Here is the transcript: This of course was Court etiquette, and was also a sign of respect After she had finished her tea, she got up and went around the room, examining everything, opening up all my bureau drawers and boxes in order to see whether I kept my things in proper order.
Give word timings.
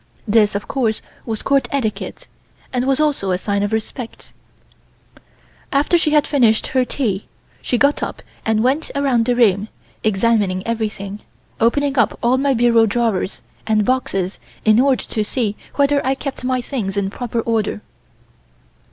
This 0.27 0.55
of 0.55 0.67
course 0.67 1.03
was 1.27 1.43
Court 1.43 1.67
etiquette, 1.69 2.27
and 2.73 2.87
was 2.87 2.99
also 2.99 3.29
a 3.29 3.37
sign 3.37 3.61
of 3.61 3.71
respect 3.71 4.31
After 5.71 5.95
she 5.95 6.09
had 6.09 6.25
finished 6.25 6.65
her 6.65 6.83
tea, 6.83 7.27
she 7.61 7.77
got 7.77 8.01
up 8.01 8.23
and 8.43 8.63
went 8.63 8.89
around 8.95 9.25
the 9.25 9.35
room, 9.35 9.67
examining 10.03 10.65
everything, 10.65 11.19
opening 11.59 11.99
up 11.99 12.17
all 12.23 12.39
my 12.39 12.55
bureau 12.55 12.87
drawers 12.87 13.43
and 13.67 13.85
boxes 13.85 14.39
in 14.65 14.79
order 14.79 15.03
to 15.03 15.23
see 15.23 15.55
whether 15.75 16.03
I 16.03 16.15
kept 16.15 16.43
my 16.43 16.61
things 16.61 16.97
in 16.97 17.11
proper 17.11 17.39
order. 17.41 17.83